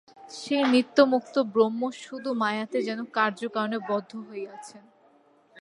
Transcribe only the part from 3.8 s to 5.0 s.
বদ্ধ হইয়াছেন।